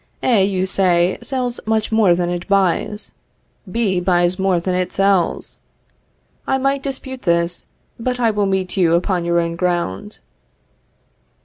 A, 0.23 0.43
you 0.43 0.65
say, 0.65 1.19
sells 1.21 1.59
much 1.67 1.91
more 1.91 2.15
than 2.15 2.31
it 2.31 2.47
buys; 2.47 3.11
B 3.71 3.99
buys 3.99 4.39
more 4.39 4.59
than 4.59 4.73
it 4.73 4.91
sells. 4.91 5.59
I 6.47 6.57
might 6.57 6.81
dispute 6.81 7.21
this, 7.21 7.67
but 7.99 8.19
I 8.19 8.31
will 8.31 8.47
meet 8.47 8.75
you 8.77 8.95
upon 8.95 9.25
your 9.25 9.39
own 9.39 9.55
ground. 9.55 10.17